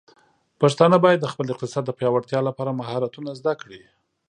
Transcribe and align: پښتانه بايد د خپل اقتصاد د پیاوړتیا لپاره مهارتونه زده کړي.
پښتانه 0.61 0.97
بايد 1.03 1.19
د 1.21 1.27
خپل 1.33 1.45
اقتصاد 1.51 1.83
د 1.85 1.91
پیاوړتیا 1.99 2.39
لپاره 2.47 2.77
مهارتونه 2.79 3.29
زده 3.39 3.53
کړي. 3.61 3.81